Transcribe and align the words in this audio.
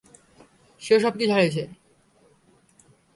সে-ও 0.81 0.99
সবকিছু 0.99 1.31
হারিয়েছে। 1.33 1.63